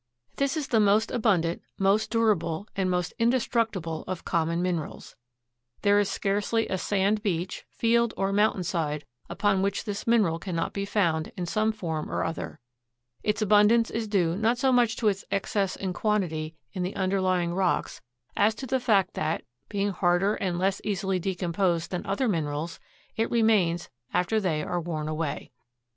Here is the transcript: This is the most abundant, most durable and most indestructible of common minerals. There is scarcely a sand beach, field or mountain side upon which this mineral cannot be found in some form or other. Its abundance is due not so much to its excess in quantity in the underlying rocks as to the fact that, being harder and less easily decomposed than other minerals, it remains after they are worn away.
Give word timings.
This 0.37 0.57
is 0.57 0.69
the 0.69 0.79
most 0.79 1.11
abundant, 1.11 1.61
most 1.77 2.09
durable 2.09 2.67
and 2.75 2.89
most 2.89 3.13
indestructible 3.19 4.03
of 4.07 4.25
common 4.25 4.59
minerals. 4.59 5.15
There 5.83 5.99
is 5.99 6.09
scarcely 6.09 6.67
a 6.67 6.79
sand 6.79 7.21
beach, 7.21 7.65
field 7.69 8.11
or 8.17 8.33
mountain 8.33 8.63
side 8.63 9.05
upon 9.29 9.61
which 9.61 9.83
this 9.83 10.07
mineral 10.07 10.39
cannot 10.39 10.73
be 10.73 10.85
found 10.85 11.31
in 11.37 11.45
some 11.45 11.71
form 11.71 12.09
or 12.11 12.23
other. 12.23 12.59
Its 13.21 13.43
abundance 13.43 13.91
is 13.91 14.07
due 14.07 14.35
not 14.35 14.57
so 14.57 14.71
much 14.71 14.95
to 14.95 15.07
its 15.07 15.23
excess 15.29 15.75
in 15.75 15.93
quantity 15.93 16.55
in 16.73 16.81
the 16.81 16.95
underlying 16.95 17.53
rocks 17.53 18.01
as 18.35 18.55
to 18.55 18.65
the 18.65 18.79
fact 18.79 19.13
that, 19.13 19.43
being 19.69 19.91
harder 19.91 20.33
and 20.33 20.57
less 20.57 20.81
easily 20.83 21.19
decomposed 21.19 21.91
than 21.91 22.03
other 22.07 22.27
minerals, 22.27 22.79
it 23.15 23.29
remains 23.29 23.87
after 24.15 24.39
they 24.39 24.63
are 24.63 24.81
worn 24.81 25.07
away. 25.07 25.51